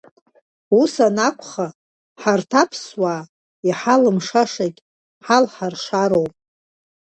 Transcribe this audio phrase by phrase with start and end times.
[0.81, 1.67] Ус анакәха,
[2.21, 3.27] ҳарҭ аԥсуаа
[3.67, 4.79] иҳалымшашагь
[5.25, 6.33] ҳалҳаршароуп.